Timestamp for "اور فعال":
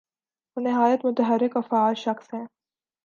1.55-1.93